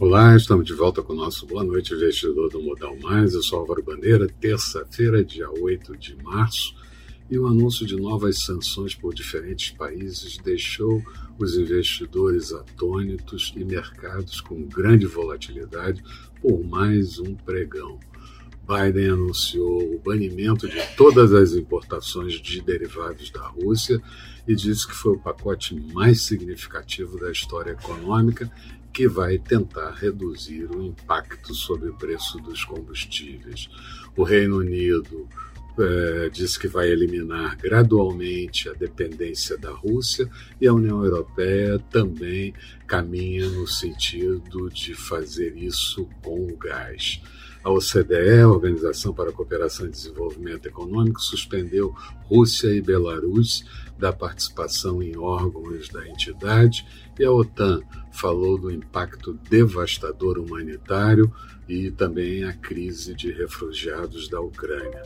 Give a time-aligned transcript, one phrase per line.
[0.00, 3.32] Olá, estamos de volta com o nosso Boa Noite Investidor do Modal Mais.
[3.32, 6.74] Eu sou Álvaro Bandeira, terça-feira, dia 8 de março,
[7.30, 11.00] e o anúncio de novas sanções por diferentes países deixou
[11.38, 16.02] os investidores atônitos e mercados com grande volatilidade
[16.42, 18.00] por mais um pregão.
[18.66, 24.02] Biden anunciou o banimento de todas as importações de derivados da Rússia
[24.48, 28.50] e disse que foi o pacote mais significativo da história econômica
[28.94, 33.68] que vai tentar reduzir o impacto sobre o preço dos combustíveis.
[34.16, 35.28] O Reino Unido
[35.76, 40.30] é, diz que vai eliminar gradualmente a dependência da Rússia
[40.60, 42.54] e a União Europeia também
[42.86, 47.20] caminha no sentido de fazer isso com o gás.
[47.64, 53.64] A OCDE, a Organização para a Cooperação e Desenvolvimento Econômico, suspendeu Rússia e Belarus
[53.98, 56.86] da participação em órgãos da entidade
[57.18, 57.80] e a OTAN
[58.12, 61.32] falou do impacto devastador humanitário
[61.66, 65.02] e também a crise de refugiados da Ucrânia.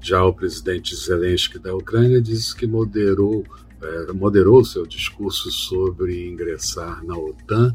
[0.00, 3.44] Já o presidente Zelensky da Ucrânia disse que moderou,
[3.80, 7.72] é, moderou seu discurso sobre ingressar na OTAN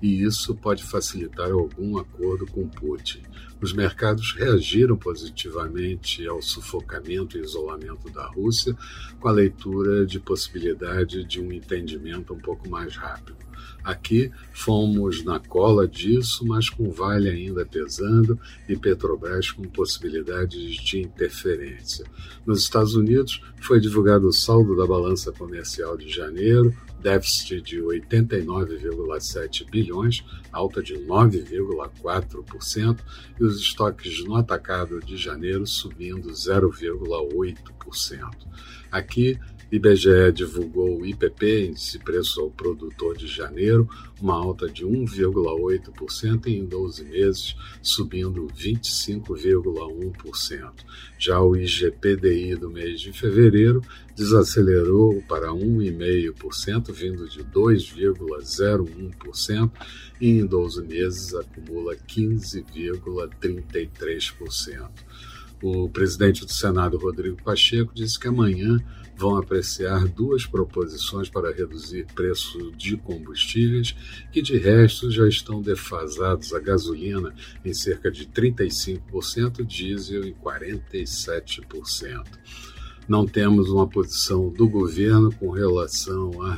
[0.00, 3.22] e isso pode facilitar algum acordo com Putin.
[3.60, 8.76] Os mercados reagiram positivamente ao sufocamento e isolamento da Rússia,
[9.18, 13.36] com a leitura de possibilidade de um entendimento um pouco mais rápido.
[13.82, 18.38] Aqui fomos na cola disso, mas com Vale ainda pesando
[18.68, 22.04] e Petrobras com possibilidades de interferência.
[22.44, 29.70] Nos Estados Unidos foi divulgado o saldo da balança comercial de janeiro, déficit de 89,7
[29.70, 32.98] bilhões, alta de 9,4%,
[33.40, 38.28] e os estoques no atacado de janeiro subindo 0,8%.
[38.90, 39.38] Aqui,
[39.70, 43.86] IBGE divulgou o IPP, Índice Preço ao Produtor de Janeiro,
[44.18, 50.72] uma alta de 1,8% em 12 meses, subindo 25,1%.
[51.18, 53.82] Já o IGPDI do mês de fevereiro
[54.16, 59.70] desacelerou para 1,5%, vindo de 2,01%,
[60.18, 64.88] e em 12 meses acumula 15,33%.
[65.62, 68.78] O presidente do Senado, Rodrigo Pacheco, disse que amanhã
[69.16, 73.96] vão apreciar duas proposições para reduzir preço de combustíveis,
[74.30, 82.24] que de resto já estão defasados a gasolina em cerca de 35%, diesel em 47%.
[83.08, 86.56] Não temos uma posição do governo com relação a,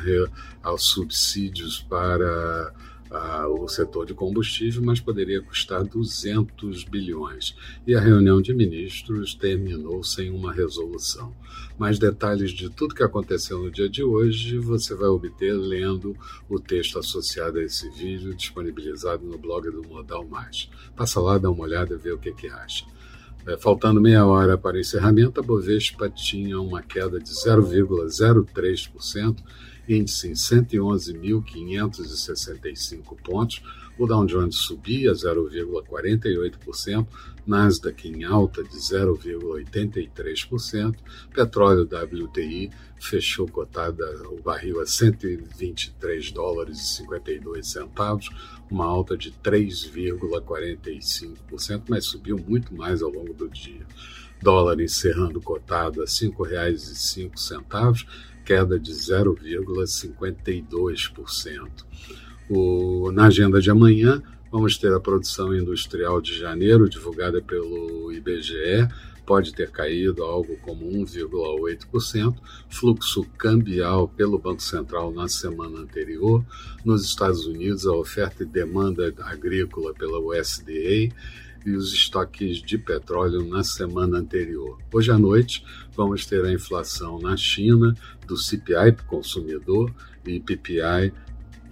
[0.62, 2.75] aos subsídios para
[3.10, 7.56] o setor de combustível, mas poderia custar 200 bilhões.
[7.87, 11.34] E a reunião de ministros terminou sem uma resolução.
[11.76, 16.15] Mais detalhes de tudo que aconteceu no dia de hoje você vai obter lendo
[16.49, 20.70] o texto associado a esse vídeo disponibilizado no blog do Modal Mais.
[20.94, 22.84] Passa lá, dá uma olhada e vê o que, que acha.
[23.47, 29.37] É, faltando meia hora para o encerramento, a Bovespa tinha uma queda de 0,03%
[29.93, 33.62] índice em 111.565 pontos,
[33.99, 37.06] o Dow Jones subia 0,48%,
[37.47, 40.97] Nasdaq em alta de 0,83%,
[41.34, 48.31] petróleo WTI fechou cotada o barril a 123 dólares e 52 centavos,
[48.71, 53.84] uma alta de 3,45%, mas subiu muito mais ao longo do dia.
[54.41, 58.06] Dólar encerrando cotado a R$ 5,05
[58.45, 61.71] queda de 0,52%.
[63.12, 68.89] na agenda de amanhã, vamos ter a produção industrial de janeiro, divulgada pelo IBGE,
[69.25, 72.34] pode ter caído algo como 1,8%,
[72.69, 76.45] fluxo cambial pelo Banco Central na semana anterior,
[76.84, 81.15] nos Estados Unidos a oferta e demanda agrícola pela USDA
[81.65, 84.78] e os estoques de petróleo na semana anterior.
[84.93, 87.94] Hoje à noite, vamos ter a inflação na China
[88.26, 89.93] do CPI consumidor
[90.26, 91.12] e PPI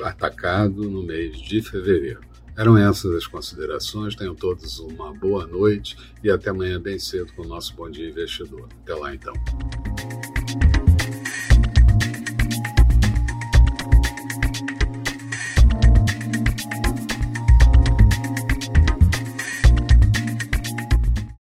[0.02, 2.20] atacado no mês de fevereiro.
[2.56, 4.16] Eram essas as considerações.
[4.16, 8.08] Tenham todos uma boa noite e até amanhã bem cedo com o nosso Bom Dia
[8.08, 8.68] Investidor.
[8.82, 9.32] Até lá então.